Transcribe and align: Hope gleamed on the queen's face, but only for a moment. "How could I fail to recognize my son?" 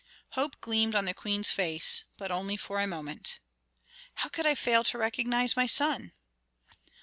Hope 0.31 0.59
gleamed 0.61 0.95
on 0.95 1.05
the 1.05 1.13
queen's 1.13 1.51
face, 1.51 2.05
but 2.17 2.31
only 2.31 2.57
for 2.57 2.79
a 2.79 2.87
moment. 2.87 3.37
"How 4.15 4.29
could 4.29 4.47
I 4.47 4.55
fail 4.55 4.83
to 4.85 4.97
recognize 4.97 5.55
my 5.55 5.67
son?" 5.67 6.11